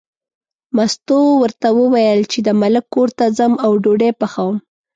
[0.75, 4.55] مستو ورته وویل چې د ملک کور ته ځم او ډوډۍ پخوم.